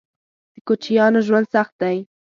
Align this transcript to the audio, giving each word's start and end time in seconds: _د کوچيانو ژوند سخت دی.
_د 0.53 0.57
کوچيانو 0.67 1.19
ژوند 1.27 1.45
سخت 1.55 1.73
دی. 1.81 1.97